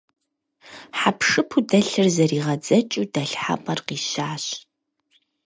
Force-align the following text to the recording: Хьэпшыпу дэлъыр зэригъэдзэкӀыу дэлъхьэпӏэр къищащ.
Хьэпшыпу 0.99 1.59
дэлъыр 1.69 2.07
зэригъэдзэкӀыу 2.15 3.05
дэлъхьэпӏэр 3.13 3.79
къищащ. 3.87 4.45